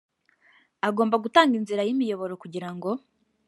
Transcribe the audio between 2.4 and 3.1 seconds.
kugira ngo